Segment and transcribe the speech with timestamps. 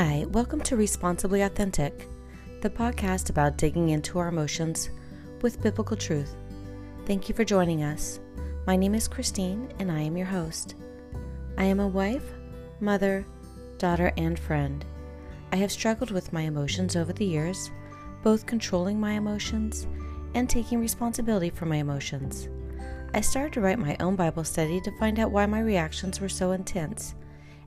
[0.00, 2.06] Hi, welcome to Responsibly Authentic,
[2.60, 4.90] the podcast about digging into our emotions
[5.42, 6.36] with biblical truth.
[7.04, 8.20] Thank you for joining us.
[8.64, 10.76] My name is Christine, and I am your host.
[11.56, 12.22] I am a wife,
[12.78, 13.26] mother,
[13.78, 14.84] daughter, and friend.
[15.50, 17.68] I have struggled with my emotions over the years,
[18.22, 19.88] both controlling my emotions
[20.34, 22.46] and taking responsibility for my emotions.
[23.14, 26.28] I started to write my own Bible study to find out why my reactions were
[26.28, 27.16] so intense,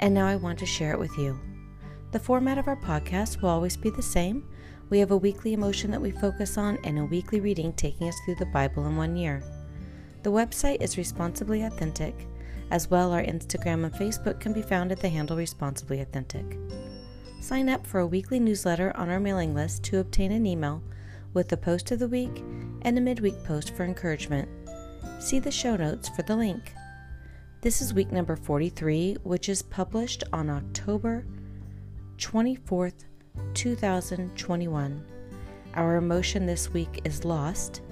[0.00, 1.38] and now I want to share it with you.
[2.16, 4.48] The format of our podcast will always be the same.
[4.88, 8.18] We have a weekly emotion that we focus on and a weekly reading taking us
[8.24, 9.42] through the Bible in one year.
[10.22, 12.26] The website is Responsibly Authentic.
[12.70, 16.56] As well, our Instagram and Facebook can be found at the handle Responsibly Authentic.
[17.42, 20.82] Sign up for a weekly newsletter on our mailing list to obtain an email
[21.34, 22.42] with the post of the week
[22.80, 24.48] and a midweek post for encouragement.
[25.18, 26.72] See the show notes for the link.
[27.60, 31.26] This is week number 43, which is published on October
[32.18, 33.04] 24th,
[33.54, 35.04] 2021.
[35.74, 37.82] Our emotion this week is lost.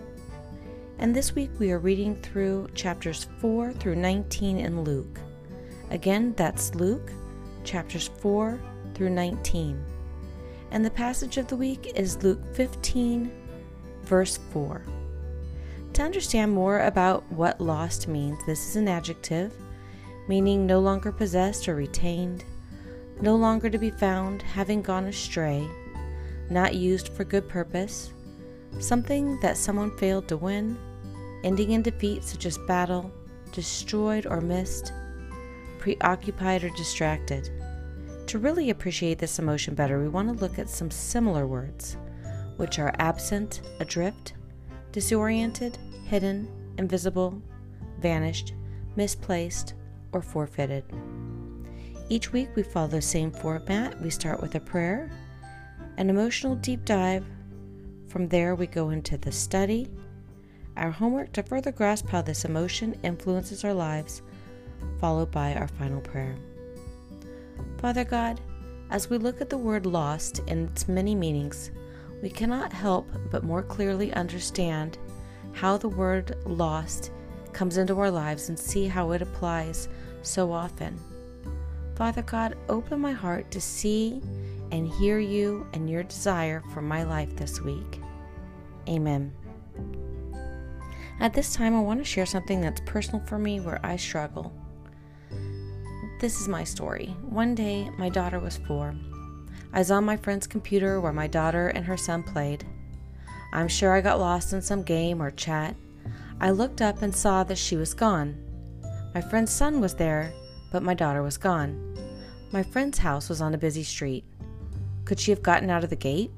[0.99, 5.21] And this week we are reading through chapters 4 through 19 in Luke.
[5.91, 7.13] Again, that's Luke,
[7.65, 8.59] chapters 4
[8.95, 9.85] through 19.
[10.71, 13.31] And the passage of the week is Luke 15,
[14.05, 14.83] verse 4.
[15.93, 19.53] To understand more about what lost means, this is an adjective,
[20.29, 22.45] meaning no longer possessed or retained
[23.21, 25.67] no longer to be found, having gone astray,
[26.51, 28.13] not used for good purpose,
[28.79, 30.77] something that someone failed to win,
[31.45, 33.11] ending in defeat such as battle,
[33.53, 34.93] destroyed or missed,
[35.79, 37.51] preoccupied or distracted.
[38.29, 41.97] To really appreciate this emotion better, we want to look at some similar words,
[42.57, 44.33] which are absent, adrift,
[44.93, 47.41] disoriented, hidden, invisible,
[48.01, 48.55] vanished,
[48.97, 49.75] misplaced,
[50.13, 50.85] or forfeited.
[52.11, 53.99] Each week we follow the same format.
[54.01, 55.11] We start with a prayer,
[55.97, 57.25] an emotional deep dive.
[58.09, 59.89] From there, we go into the study,
[60.77, 64.21] our homework to further grasp how this emotion influences our lives,
[65.01, 66.37] followed by our final prayer.
[67.79, 68.39] Father God,
[68.91, 71.71] as we look at the word lost in its many meanings,
[72.23, 74.99] we cannot help but more clearly understand
[75.53, 77.13] how the word lost
[77.55, 79.89] comes into our lives and see how it applies
[80.23, 80.99] so often.
[81.97, 84.21] Father God, open my heart to see
[84.73, 88.01] and hear you and your desire for my life this week.
[88.89, 89.33] Amen.
[91.21, 94.53] At this time, I want to share something that's personal for me where I struggle.
[96.21, 97.15] This is my story.
[97.23, 98.95] One day, my daughter was four.
[99.73, 102.65] I was on my friend's computer where my daughter and her son played.
[103.53, 105.77] I'm sure I got lost in some game or chat.
[106.41, 108.37] I looked up and saw that she was gone.
[109.15, 110.33] My friend's son was there,
[110.75, 111.97] but my daughter was gone.
[112.51, 114.25] My friend's house was on a busy street.
[115.05, 116.33] Could she have gotten out of the gate?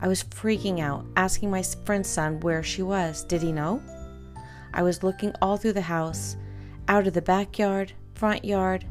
[0.00, 3.22] I was freaking out, asking my friend's son where she was.
[3.22, 3.80] Did he know?
[4.74, 6.36] I was looking all through the house,
[6.88, 8.84] out of the backyard, front yard,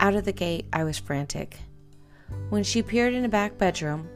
[0.00, 0.66] out of the gate.
[0.72, 1.60] I was frantic.
[2.48, 4.08] When she appeared in a back bedroom,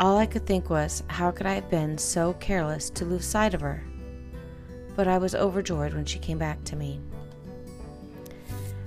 [0.00, 3.52] all I could think was, how could I have been so careless to lose sight
[3.52, 3.84] of her?
[4.96, 7.02] But I was overjoyed when she came back to me.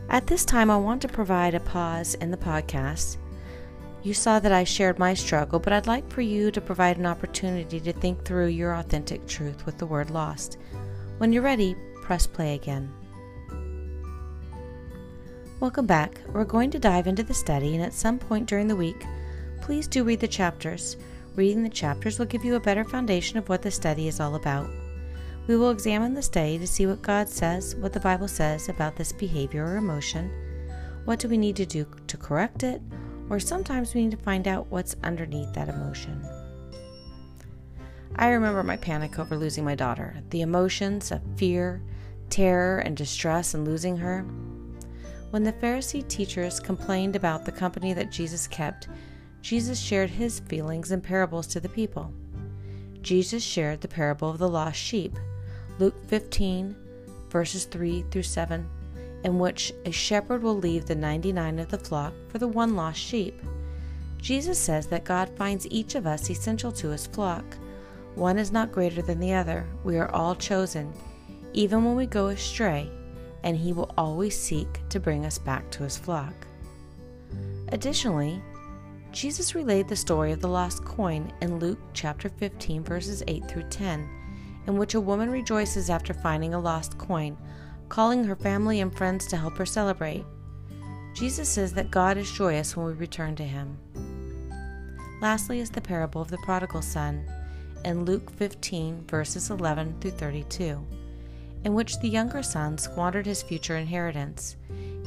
[0.08, 3.18] At this time, I want to provide a pause in the podcast.
[4.04, 7.08] You saw that I shared my struggle, but I'd like for you to provide an
[7.08, 10.60] opportunity to think through your authentic truth with the word lost.
[11.18, 12.94] When you're ready, press play again.
[15.60, 16.22] Welcome back.
[16.32, 19.04] We're going to dive into the study, and at some point during the week,
[19.62, 20.98] please do read the chapters.
[21.36, 24.36] Reading the chapters will give you a better foundation of what the study is all
[24.36, 24.70] about.
[25.48, 28.96] We will examine the study to see what God says, what the Bible says about
[28.96, 30.32] this behavior or emotion.
[31.06, 32.82] What do we need to do to correct it?
[33.30, 36.26] Or sometimes we need to find out what's underneath that emotion.
[38.16, 41.84] I remember my panic over losing my daughter, the emotions of fear,
[42.32, 44.24] terror, and distress in losing her.
[45.30, 48.88] When the Pharisee teachers complained about the company that Jesus kept,
[49.42, 52.12] Jesus shared his feelings in parables to the people.
[53.02, 55.16] Jesus shared the parable of the lost sheep
[55.78, 56.74] Luke 15,
[57.30, 58.66] verses 3 through 7,
[59.26, 63.00] in which a shepherd will leave the 99 of the flock for the one lost
[63.00, 63.42] sheep.
[64.18, 67.44] Jesus says that God finds each of us essential to his flock.
[68.16, 69.68] One is not greater than the other.
[69.84, 70.94] We are all chosen,
[71.52, 72.90] even when we go astray,
[73.44, 76.34] and he will always seek to bring us back to his flock.
[77.70, 78.42] Additionally,
[79.12, 83.70] Jesus relayed the story of the lost coin in Luke chapter 15 verses 8 through
[83.70, 84.25] 10
[84.68, 87.38] in which a woman rejoices after finding a lost coin,
[87.90, 90.26] calling her family and friends to help her celebrate.
[91.14, 93.78] Jesus says that God is joyous when we return to Him.
[95.22, 97.26] Lastly, is the parable of the prodigal son
[97.86, 100.86] in Luke 15, verses 11 through 32,
[101.64, 104.58] in which the younger son squandered his future inheritance.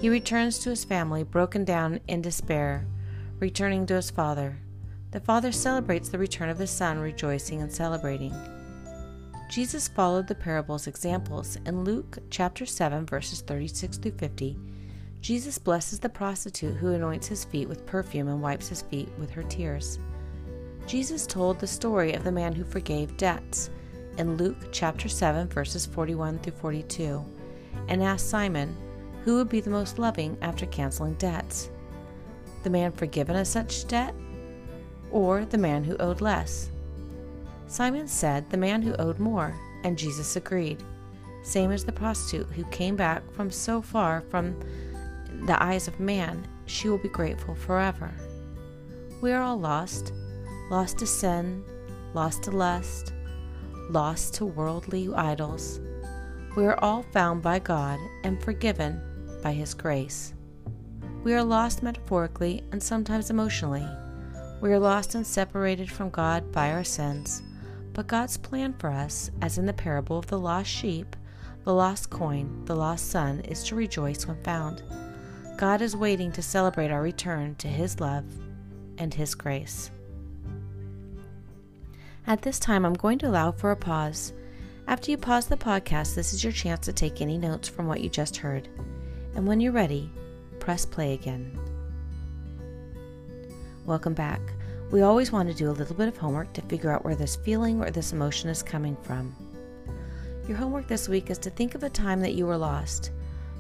[0.01, 2.87] He returns to his family broken down in despair,
[3.39, 4.59] returning to his father.
[5.11, 8.35] The father celebrates the return of his son, rejoicing and celebrating.
[9.49, 11.57] Jesus followed the parable's examples.
[11.65, 14.59] In Luke chapter 7 verses 36 through 50,
[15.23, 19.31] Jesus blesses the prostitute who anoints his feet with perfume and wipes his feet with
[19.31, 19.99] her tears.
[20.87, 23.71] Jesus told the story of the man who forgave debts
[24.19, 27.25] in Luke chapter 7 verses 41 through 42
[27.89, 28.77] and asked Simon
[29.25, 31.71] who would be the most loving after canceling debts.
[32.65, 34.15] The man forgiven of such debt
[35.11, 36.71] or the man who owed less?
[37.69, 39.55] Simon said the man who owed more,
[39.85, 40.83] and Jesus agreed.
[41.43, 44.59] Same as the prostitute who came back from so far from
[45.47, 48.13] the eyes of man, she will be grateful forever.
[49.21, 50.13] We are all lost
[50.71, 51.65] lost to sin,
[52.13, 53.15] lost to lust,
[53.91, 55.81] lost to worldly idols.
[56.57, 59.01] We are all found by God and forgiven
[59.43, 60.35] by His grace.
[61.25, 63.87] We are lost metaphorically and sometimes emotionally.
[64.61, 67.43] We are lost and separated from God by our sins.
[67.99, 71.17] But God's plan for us, as in the parable of the lost sheep,
[71.65, 74.85] the lost coin, the lost son, is to rejoice when found.
[75.57, 78.25] God is waiting to celebrate our return to His love
[78.99, 79.91] and His grace.
[82.29, 84.33] At this time, I'm going to allow for a pause.
[84.87, 88.01] After you pause the podcast, this is your chance to take any notes from what
[88.01, 88.69] you just heard.
[89.35, 90.09] And when you're ready,
[90.61, 91.59] press play again.
[93.85, 94.41] Welcome back.
[94.91, 97.37] We always want to do a little bit of homework to figure out where this
[97.37, 99.37] feeling or this emotion is coming from.
[100.49, 103.11] Your homework this week is to think of a time that you were lost.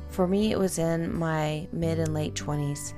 [0.09, 2.95] For me, it was in my mid and late 20s.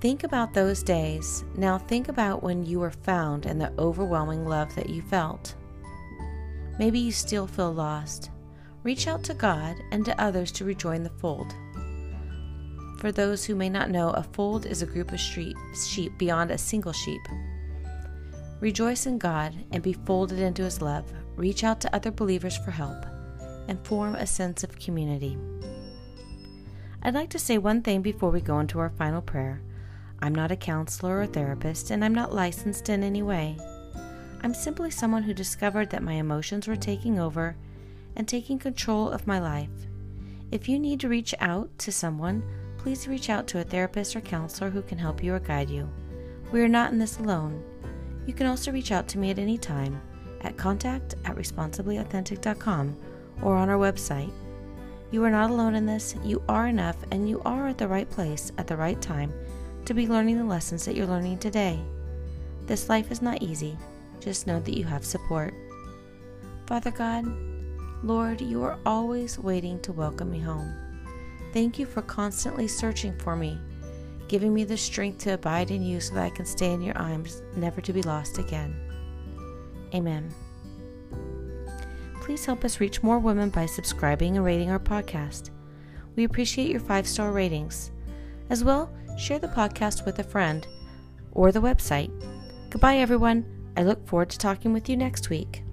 [0.00, 1.44] Think about those days.
[1.56, 5.56] Now, think about when you were found and the overwhelming love that you felt.
[6.78, 8.30] Maybe you still feel lost.
[8.84, 11.52] Reach out to God and to others to rejoin the fold.
[13.04, 16.56] For those who may not know, a fold is a group of sheep beyond a
[16.56, 17.20] single sheep.
[18.60, 21.12] Rejoice in God and be folded into His love.
[21.36, 23.04] Reach out to other believers for help
[23.68, 25.36] and form a sense of community.
[27.02, 29.60] I'd like to say one thing before we go into our final prayer.
[30.22, 33.58] I'm not a counselor or therapist, and I'm not licensed in any way.
[34.40, 37.54] I'm simply someone who discovered that my emotions were taking over
[38.16, 39.68] and taking control of my life.
[40.50, 42.42] If you need to reach out to someone,
[42.84, 45.88] please reach out to a therapist or counselor who can help you or guide you.
[46.52, 47.64] We are not in this alone.
[48.26, 50.02] You can also reach out to me at any time
[50.42, 52.94] at contact at responsiblyauthentic.com
[53.40, 54.30] or on our website.
[55.10, 58.08] You are not alone in this, you are enough, and you are at the right
[58.10, 59.32] place at the right time
[59.86, 61.80] to be learning the lessons that you're learning today.
[62.66, 63.78] This life is not easy,
[64.20, 65.54] just know that you have support.
[66.66, 67.24] Father God,
[68.02, 70.93] Lord, you are always waiting to welcome me home.
[71.54, 73.60] Thank you for constantly searching for me,
[74.26, 76.98] giving me the strength to abide in you so that I can stay in your
[76.98, 78.74] arms, never to be lost again.
[79.94, 80.34] Amen.
[82.20, 85.50] Please help us reach more women by subscribing and rating our podcast.
[86.16, 87.92] We appreciate your five star ratings.
[88.50, 90.66] As well, share the podcast with a friend
[91.30, 92.10] or the website.
[92.68, 93.44] Goodbye, everyone.
[93.76, 95.63] I look forward to talking with you next week.